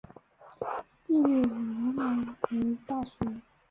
[1.05, 1.41] 毕业于
[1.91, 2.09] 辽
[2.49, 3.11] 宁大学。